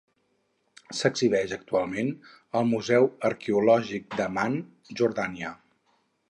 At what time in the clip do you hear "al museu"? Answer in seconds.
2.61-3.05